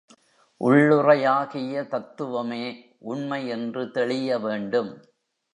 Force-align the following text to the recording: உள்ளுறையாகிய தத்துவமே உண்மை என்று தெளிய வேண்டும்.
உள்ளுறையாகிய 0.61 1.87
தத்துவமே 1.87 2.63
உண்மை 2.99 3.47
என்று 3.47 3.91
தெளிய 3.91 4.39
வேண்டும். 4.39 4.91